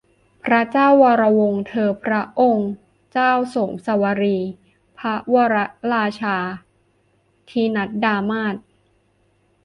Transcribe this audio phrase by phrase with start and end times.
[0.43, 2.71] พระเจ้าวรวงศ์เธอพระองค์
[3.11, 4.37] เจ้าโสมสวลี
[4.99, 5.55] พระวร
[5.93, 6.37] ราชา
[7.49, 8.59] ทินัดดามาตุ